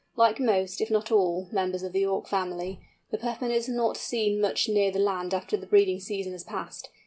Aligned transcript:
Like 0.15 0.39
most, 0.39 0.81
if 0.81 0.89
not 0.89 1.11
all, 1.11 1.47
members 1.51 1.83
of 1.83 1.93
the 1.93 2.07
Auk 2.07 2.27
family, 2.27 2.79
the 3.11 3.19
Puffin 3.19 3.51
is 3.51 3.69
not 3.69 3.97
seen 3.97 4.41
much 4.41 4.67
near 4.67 4.89
the 4.89 4.97
land 4.97 5.31
after 5.31 5.55
the 5.55 5.67
breeding 5.67 5.99
season 5.99 6.31
has 6.31 6.43
passed. 6.43 6.89